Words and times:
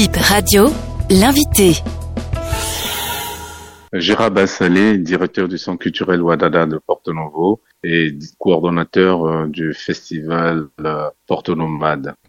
Bip 0.00 0.16
Radio, 0.16 0.68
l'invité. 1.10 1.82
Gérard 3.92 4.30
Bassalé, 4.30 4.96
directeur 4.96 5.46
du 5.46 5.58
Centre 5.58 5.80
culturel 5.80 6.22
Ouadada 6.22 6.64
de 6.64 6.78
Porto 6.78 7.12
Novo 7.12 7.60
et 7.84 8.16
coordonnateur 8.38 9.26
euh, 9.26 9.46
du 9.46 9.74
festival 9.74 10.68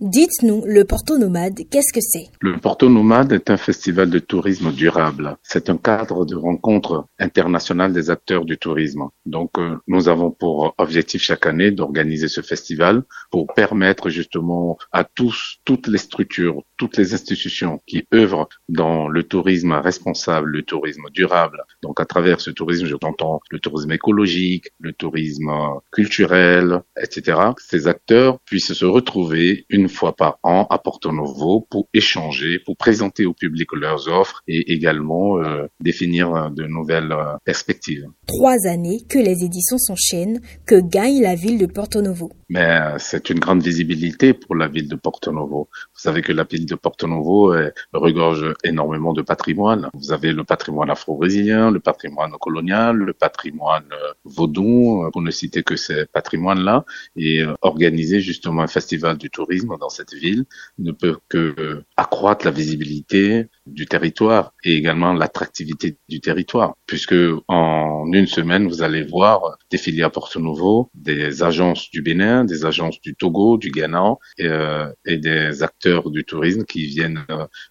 Dites-nous, 0.00 0.64
le 0.66 0.84
Porto 0.84 1.18
Nomade, 1.18 1.60
qu'est-ce 1.70 1.92
que 1.92 2.00
c'est? 2.00 2.26
Le 2.40 2.56
Porto 2.56 2.88
Nomade 2.88 3.32
est 3.32 3.48
un 3.48 3.56
festival 3.56 4.10
de 4.10 4.18
tourisme 4.18 4.72
durable. 4.72 5.36
C'est 5.44 5.70
un 5.70 5.76
cadre 5.76 6.24
de 6.24 6.34
rencontre 6.34 7.06
internationale 7.20 7.92
des 7.92 8.10
acteurs 8.10 8.44
du 8.44 8.58
tourisme. 8.58 9.08
Donc, 9.24 9.58
euh, 9.58 9.76
nous 9.86 10.08
avons 10.08 10.32
pour 10.32 10.74
objectif 10.78 11.22
chaque 11.22 11.46
année 11.46 11.70
d'organiser 11.70 12.26
ce 12.26 12.40
festival 12.40 13.04
pour 13.30 13.46
permettre 13.54 14.10
justement 14.10 14.78
à 14.90 15.04
tous, 15.04 15.58
toutes 15.64 15.86
les 15.86 15.98
structures, 15.98 16.62
toutes 16.76 16.96
les 16.96 17.14
institutions 17.14 17.80
qui 17.86 18.04
œuvrent 18.12 18.48
dans 18.68 19.06
le 19.06 19.22
tourisme 19.22 19.74
responsable, 19.74 20.50
le 20.50 20.62
tourisme 20.62 21.04
durable. 21.12 21.62
Donc, 21.82 22.00
à 22.00 22.04
travers 22.04 22.40
ce 22.40 22.50
tourisme, 22.50 22.86
je 22.86 22.96
t'entends 22.96 23.40
le 23.50 23.60
tourisme 23.60 23.92
écologique, 23.92 24.72
le 24.80 24.92
tourisme 24.92 25.52
culturel, 25.92 26.82
etc. 27.00 27.38
Ces 27.58 27.86
acteurs 27.86 28.40
puissent 28.40 28.72
se 28.72 28.87
retrouver 28.88 29.66
une 29.68 29.88
fois 29.88 30.14
par 30.14 30.38
an 30.42 30.66
à 30.70 30.78
Porto 30.78 31.12
Novo 31.12 31.66
pour 31.70 31.88
échanger, 31.94 32.58
pour 32.58 32.76
présenter 32.76 33.26
au 33.26 33.34
public 33.34 33.68
leurs 33.72 34.08
offres 34.08 34.42
et 34.46 34.72
également 34.72 35.38
euh, 35.38 35.66
définir 35.80 36.50
de 36.50 36.64
nouvelles 36.64 37.12
euh, 37.12 37.36
perspectives. 37.44 38.06
Trois 38.26 38.66
années 38.66 39.00
que 39.08 39.18
les 39.18 39.44
éditions 39.44 39.78
s'enchaînent, 39.78 40.40
que 40.66 40.80
gagne 40.80 41.22
la 41.22 41.34
ville 41.34 41.58
de 41.58 41.66
Porto 41.66 42.00
Novo. 42.02 42.30
Mais 42.48 42.64
euh, 42.64 42.96
c'est 42.98 43.30
une 43.30 43.38
grande 43.38 43.62
visibilité 43.62 44.32
pour 44.34 44.54
la 44.54 44.68
ville 44.68 44.88
de 44.88 44.96
Porto 44.96 45.32
Novo. 45.32 45.68
Vous 45.94 46.00
savez 46.00 46.22
que 46.22 46.32
la 46.32 46.44
ville 46.44 46.66
de 46.66 46.74
Porto 46.74 47.06
Novo 47.06 47.54
regorge 47.92 48.54
énormément 48.64 49.12
de 49.12 49.22
patrimoine. 49.22 49.90
Vous 49.94 50.12
avez 50.12 50.32
le 50.32 50.44
patrimoine 50.44 50.90
afro-brésilien, 50.90 51.70
le 51.70 51.80
patrimoine 51.80 52.32
colonial, 52.40 52.96
le 52.96 53.12
patrimoine 53.12 53.88
vaudou, 54.24 55.08
pour 55.12 55.22
ne 55.22 55.30
citer 55.30 55.62
que 55.62 55.76
ces 55.76 56.06
patrimoines-là, 56.06 56.84
et 57.16 57.42
euh, 57.42 57.54
organiser 57.62 58.20
justement 58.20 58.62
un 58.62 58.66
festival 58.78 59.18
du 59.18 59.28
tourisme 59.28 59.76
dans 59.80 59.88
cette 59.88 60.14
ville 60.14 60.44
ne 60.78 60.92
peut 60.92 61.18
que 61.28 61.82
accroître 61.96 62.44
la 62.44 62.52
visibilité 62.52 63.48
du 63.72 63.86
territoire 63.86 64.52
et 64.64 64.74
également 64.74 65.12
l'attractivité 65.12 65.96
du 66.08 66.20
territoire, 66.20 66.74
puisque 66.86 67.14
en 67.48 68.04
une 68.12 68.26
semaine, 68.26 68.66
vous 68.66 68.82
allez 68.82 69.02
voir 69.02 69.58
défiler 69.70 70.02
à 70.02 70.10
Porto 70.10 70.40
Novo 70.40 70.90
des 70.94 71.42
agences 71.42 71.90
du 71.90 72.02
Bénin, 72.02 72.44
des 72.44 72.64
agences 72.64 73.00
du 73.00 73.14
Togo, 73.14 73.58
du 73.58 73.70
Ghana 73.70 74.14
et, 74.38 74.46
euh, 74.46 74.86
et 75.04 75.18
des 75.18 75.62
acteurs 75.62 76.10
du 76.10 76.24
tourisme 76.24 76.64
qui 76.64 76.86
viennent 76.86 77.24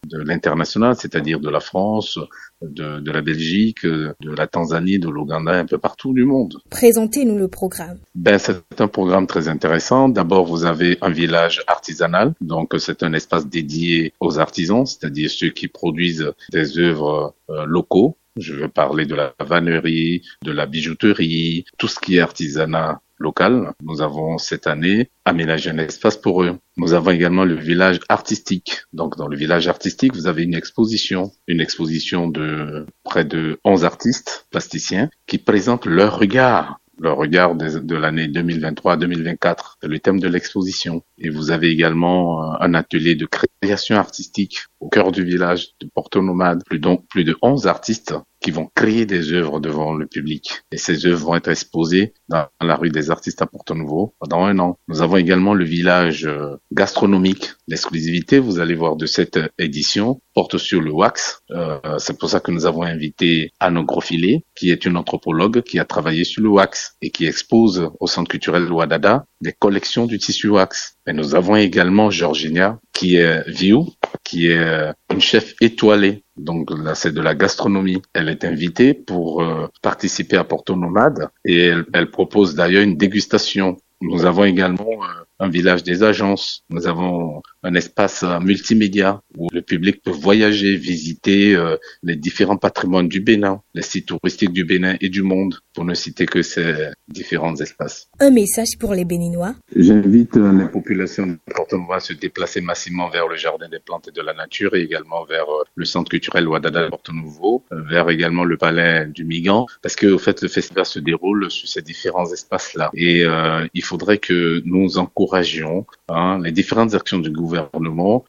de 0.06 0.20
l'international, 0.20 0.96
c'est-à-dire 0.96 1.40
de 1.40 1.50
la 1.50 1.60
France, 1.60 2.20
de, 2.62 3.00
de, 3.00 3.12
la 3.12 3.22
Belgique, 3.22 3.86
de 3.86 4.32
la 4.36 4.48
Tanzanie, 4.48 5.00
de 5.00 5.10
l'Ouganda, 5.10 5.52
un 5.52 5.66
peu 5.66 5.78
partout 5.78 6.14
du 6.14 6.24
monde. 6.24 6.58
Présentez-nous 6.70 7.38
le 7.38 7.48
programme. 7.48 8.00
Ben, 8.16 8.38
c'est 8.38 8.82
un 8.82 8.88
programme 8.88 9.28
très 9.28 9.48
intéressant. 9.48 10.10
D'abord, 10.10 10.46
vous 10.46 10.66
avez 10.66 10.98
un 11.02 11.10
village 11.10 11.62
artisanal, 11.68 12.34
donc 12.42 12.74
c'est 12.80 13.04
un 13.04 13.14
espace 13.14 13.48
dédié 13.48 14.14
aux 14.20 14.40
artisans, 14.40 14.86
c'est-à-dire 14.86 15.30
ceux 15.30 15.50
qui 15.50 15.68
produisent 15.68 15.87
des 15.92 16.80
œuvres 16.80 17.36
euh, 17.50 17.66
locaux. 17.66 18.18
Je 18.38 18.54
veux 18.54 18.68
parler 18.68 19.06
de 19.06 19.16
la 19.16 19.34
vannerie, 19.40 20.22
de 20.44 20.52
la 20.52 20.66
bijouterie, 20.66 21.66
tout 21.78 21.88
ce 21.88 22.00
qui 22.00 22.18
est 22.18 22.20
artisanat 22.20 23.02
local. 23.20 23.74
Nous 23.82 24.02
avons 24.02 24.38
cette 24.38 24.68
année 24.68 25.10
aménagé 25.26 25.70
un 25.70 25.78
espace 25.80 26.18
pour 26.18 26.44
eux. 26.44 26.58
Nous 26.78 26.94
avons 26.94 27.12
également 27.12 27.46
le 27.46 27.56
village 27.56 28.00
artistique. 28.10 28.84
Donc 28.94 29.18
dans 29.18 29.28
le 29.28 29.36
village 29.36 29.68
artistique, 29.68 30.14
vous 30.14 30.28
avez 30.28 30.44
une 30.44 30.54
exposition, 30.54 31.32
une 31.48 31.62
exposition 31.62 32.28
de 32.28 32.86
près 33.04 33.26
de 33.26 33.60
11 33.64 33.86
artistes 33.86 34.48
plasticiens 34.52 35.10
qui 35.26 35.38
présentent 35.38 35.86
leur 35.86 36.20
regard 36.20 36.80
le 37.00 37.12
regard 37.12 37.56
de, 37.56 37.96
l'année 37.96 38.28
2023-2024, 38.28 39.76
le 39.84 40.00
thème 40.00 40.20
de 40.20 40.28
l'exposition. 40.28 41.04
Et 41.18 41.30
vous 41.30 41.52
avez 41.52 41.70
également 41.70 42.42
euh, 42.42 42.58
un 42.60 42.74
atelier 42.74 43.16
de 43.16 43.28
création 43.62 43.98
artistique 43.98 44.60
au 44.80 44.90
cœur 44.90 45.12
du 45.12 45.24
village 45.24 45.70
de 45.80 45.88
Porto 45.94 46.22
Nomade, 46.22 46.64
plus, 46.66 46.80
de 46.80 47.38
11 47.42 47.68
artistes 47.68 48.16
qui 48.48 48.52
vont 48.52 48.72
créer 48.74 49.06
des 49.06 49.34
œuvres 49.34 49.60
devant 49.60 49.94
le 49.94 50.08
public. 50.08 50.62
Et 50.72 50.78
ces 50.78 51.06
œuvres 51.06 51.26
vont 51.26 51.36
être 51.36 51.50
exposées 51.50 52.14
dans 52.30 52.46
la 52.62 52.78
rue 52.78 52.92
des 52.92 53.12
artistes 53.12 53.42
à 53.42 53.46
Porto 53.46 53.76
Nouveau 53.76 54.16
pendant 54.22 54.46
un 54.46 54.58
an. 54.60 54.80
Nous 54.88 55.02
avons 55.02 55.18
également 55.18 55.54
le 55.54 55.66
village 55.66 56.26
euh, 56.26 56.56
gastronomique. 56.72 57.50
L'exclusivité, 57.68 58.40
vous 58.40 58.60
allez 58.60 58.76
voir, 58.76 58.96
de 58.96 59.06
cette 59.06 59.38
édition 59.60 60.22
porte 60.34 60.58
sur 60.58 60.80
le 60.80 60.92
wax. 60.92 61.42
Euh, 61.52 61.78
c'est 61.98 62.18
pour 62.18 62.30
ça 62.30 62.40
que 62.40 62.52
nous 62.52 62.66
avons 62.66 62.84
invité 62.84 63.52
Anne 63.60 63.84
Grofilet, 63.84 64.46
qui 64.56 64.72
est 64.72 64.86
une 64.86 64.96
anthropologue 64.96 65.62
qui 65.62 65.78
a 65.78 65.84
travaillé 65.84 66.24
sur 66.24 66.42
le 66.42 66.48
wax 66.48 66.96
et 67.02 67.10
qui 67.10 67.26
expose 67.26 67.90
au 68.00 68.08
Centre 68.08 68.30
culturel 68.30 68.72
Ouadada 68.72 69.26
des 69.42 69.52
collections 69.52 70.06
du 70.06 70.20
tissu 70.20 70.48
wax. 70.48 70.96
Et 71.06 71.12
nous 71.12 71.36
avons 71.36 71.58
également 71.58 72.10
Georgina, 72.12 72.80
qui 72.94 73.18
est 73.18 73.50
View, 73.50 73.88
qui 74.24 74.48
est 74.48 74.58
euh, 74.58 74.92
une 75.18 75.22
chef 75.22 75.56
étoilée. 75.62 76.24
Donc 76.38 76.70
là, 76.70 76.94
c'est 76.94 77.12
de 77.12 77.22
la 77.22 77.34
gastronomie. 77.34 78.04
Elle 78.14 78.30
est 78.30 78.46
invitée 78.46 78.94
pour 78.94 79.42
euh, 79.42 79.68
participer 79.82 80.38
à 80.38 80.44
Porto 80.44 80.76
Nomade 80.76 81.30
et 81.44 81.72
elle, 81.94 82.12
propose 82.12 82.54
d'ailleurs 82.54 82.84
une 82.84 82.98
dégustation. 82.98 83.78
Nous 84.00 84.26
avons 84.26 84.46
également 84.46 84.86
euh, 85.02 85.24
un 85.40 85.50
village 85.50 85.82
des 85.82 86.04
agences. 86.04 86.64
Nous 86.70 86.86
avons 86.86 87.42
un 87.68 87.76
espace 87.76 88.24
multimédia 88.42 89.22
où 89.38 89.48
le 89.52 89.62
public 89.62 90.02
peut 90.02 90.12
voyager, 90.12 90.76
visiter 90.78 91.54
euh, 91.54 91.76
les 92.02 92.16
différents 92.16 92.58
patrimoines 92.58 93.10
du 93.10 93.20
Bénin, 93.20 93.62
les 93.74 93.82
sites 93.82 94.08
touristiques 94.08 94.54
du 94.54 94.64
Bénin 94.64 94.96
et 95.02 95.10
du 95.10 95.22
monde, 95.22 95.60
pour 95.74 95.84
ne 95.84 95.94
citer 95.94 96.26
que 96.26 96.42
ces 96.42 96.90
différents 97.10 97.56
espaces. 97.58 98.08
Un 98.20 98.32
message 98.32 98.78
pour 98.80 98.94
les 98.94 99.06
Béninois 99.06 99.54
J'invite 99.76 100.38
euh, 100.38 100.52
les 100.58 100.70
populations 100.70 101.28
de 101.28 101.38
Porto 101.54 101.78
Novo 101.78 101.94
à 101.94 102.00
se 102.00 102.14
déplacer 102.14 102.62
massivement 102.62 103.10
vers 103.10 103.28
le 103.28 103.36
Jardin 103.36 103.68
des 103.68 103.80
plantes 103.80 104.08
et 104.08 104.12
de 104.12 104.22
la 104.22 104.34
nature 104.34 104.76
et 104.76 104.82
également 104.82 105.26
vers 105.26 105.50
euh, 105.50 105.64
le 105.76 105.86
centre 105.86 106.10
culturel 106.10 106.48
Ouadada 106.48 106.86
de 106.86 106.90
Porto 106.90 107.12
Nouveau, 107.12 107.64
vers 107.72 108.10
également 108.10 108.46
le 108.46 108.58
palais 108.58 109.08
du 109.08 109.26
Migan, 109.26 109.66
parce 109.82 109.96
que 109.96 110.08
au 110.08 110.18
fait 110.18 110.42
le 110.42 110.48
festival 110.48 110.86
se 110.86 111.00
déroule 111.00 111.52
sur 111.52 111.68
ces 111.68 111.82
différents 111.82 112.32
espaces-là. 112.32 112.90
Et 112.94 113.26
il 113.74 113.84
faudrait 113.84 114.20
que 114.20 114.62
nous 114.66 114.98
encouragions 114.98 115.86
hein, 116.10 116.40
les 116.44 116.52
différentes 116.52 116.94
actions 116.94 117.20
du 117.20 117.32
gouvernement 117.32 117.57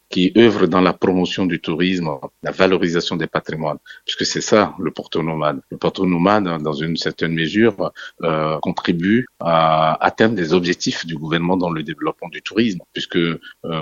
qui 0.08 0.32
œuvrent 0.36 0.68
dans 0.68 0.80
la 0.80 0.92
promotion 0.92 1.46
du 1.46 1.60
tourisme, 1.60 2.10
la 2.42 2.50
valorisation 2.50 3.16
des 3.16 3.26
patrimoines, 3.26 3.78
puisque 4.04 4.26
c'est 4.26 4.40
ça 4.40 4.74
le 4.78 4.90
porto 4.90 5.22
nomade. 5.22 5.60
Le 5.70 5.76
porto 5.76 6.06
nomade, 6.06 6.62
dans 6.62 6.72
une 6.72 6.96
certaine 6.96 7.34
mesure, 7.34 7.92
euh, 8.22 8.58
contribue 8.60 9.26
à 9.40 10.02
atteindre 10.04 10.34
des 10.34 10.52
objectifs 10.52 11.06
du 11.06 11.16
gouvernement 11.16 11.56
dans 11.56 11.70
le 11.70 11.82
développement 11.82 12.28
du 12.28 12.42
tourisme, 12.42 12.80
puisque 12.92 13.16
euh, 13.16 13.38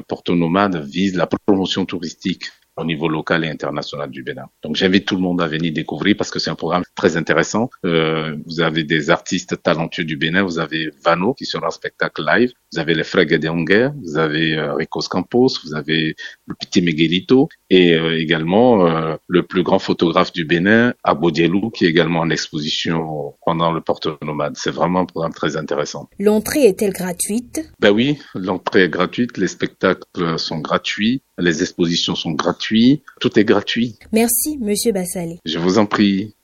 porto 0.08 0.34
nomade 0.34 0.76
vise 0.84 1.16
la 1.16 1.26
promotion 1.26 1.84
touristique 1.86 2.44
au 2.76 2.84
niveau 2.84 3.08
local 3.08 3.44
et 3.44 3.48
international 3.48 4.10
du 4.10 4.22
Bénin. 4.22 4.46
Donc 4.62 4.76
j'invite 4.76 5.06
tout 5.06 5.16
le 5.16 5.22
monde 5.22 5.40
à 5.40 5.48
venir 5.48 5.72
découvrir 5.72 6.16
parce 6.16 6.30
que 6.30 6.38
c'est 6.38 6.50
un 6.50 6.54
programme 6.54 6.84
très 6.94 7.16
intéressant. 7.16 7.70
Euh, 7.84 8.36
vous 8.46 8.60
avez 8.60 8.84
des 8.84 9.10
artistes 9.10 9.62
talentueux 9.62 10.04
du 10.04 10.16
Bénin, 10.16 10.42
vous 10.42 10.58
avez 10.58 10.90
Vano 11.04 11.34
qui 11.34 11.46
sera 11.46 11.66
en 11.66 11.70
spectacle 11.70 12.22
live, 12.24 12.52
vous 12.72 12.78
avez 12.78 12.94
les 12.94 13.04
Frères 13.04 13.26
de 13.26 13.92
vous 13.96 14.18
avez 14.18 14.56
euh, 14.56 14.74
Ricos 14.74 15.08
Campos, 15.08 15.48
vous 15.64 15.74
avez 15.74 16.16
le 16.46 16.54
petit 16.54 16.82
Miguelito 16.82 17.48
et 17.70 17.94
euh, 17.94 18.18
également 18.18 18.86
euh, 18.86 19.16
le 19.26 19.42
plus 19.42 19.62
grand 19.62 19.78
photographe 19.78 20.32
du 20.32 20.44
Bénin, 20.44 20.94
Abodielou, 21.02 21.70
qui 21.70 21.84
est 21.84 21.88
également 21.88 22.20
en 22.20 22.30
exposition 22.30 23.34
pendant 23.44 23.72
le 23.72 23.80
porte 23.80 24.08
nomade. 24.22 24.54
C'est 24.56 24.70
vraiment 24.70 25.00
un 25.00 25.06
programme 25.06 25.32
très 25.32 25.56
intéressant. 25.56 26.08
L'entrée 26.18 26.64
est-elle 26.64 26.92
gratuite? 26.92 27.72
Ben 27.80 27.90
oui, 27.90 28.18
l'entrée 28.34 28.84
est 28.84 28.88
gratuite, 28.88 29.36
les 29.36 29.48
spectacles 29.48 30.38
sont 30.38 30.58
gratuits, 30.58 31.22
les 31.38 31.62
expositions 31.62 32.14
sont 32.14 32.32
gratuites, 32.32 33.02
tout 33.20 33.38
est 33.38 33.44
gratuit. 33.44 33.98
Merci, 34.12 34.58
Monsieur 34.60 34.92
Bassalé. 34.92 35.38
Je 35.44 35.58
vous 35.58 35.78
en 35.78 35.86
prie. 35.86 36.35